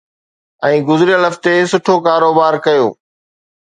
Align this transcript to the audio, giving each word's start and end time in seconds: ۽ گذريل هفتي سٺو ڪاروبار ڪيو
۽ 0.69 0.79
گذريل 0.87 1.23
هفتي 1.29 1.53
سٺو 1.75 1.95
ڪاروبار 2.09 2.53
ڪيو 2.67 2.87